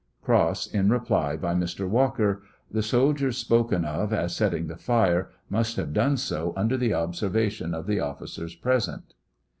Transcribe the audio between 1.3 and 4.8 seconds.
by Mr. Walker: The soldiers spoken of as setting